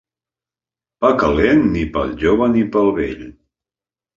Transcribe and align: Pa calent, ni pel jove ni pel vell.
Pa 1.03 1.11
calent, 1.23 1.61
ni 1.75 1.83
pel 1.99 2.17
jove 2.25 2.51
ni 2.55 2.65
pel 2.77 2.93
vell. 2.99 3.25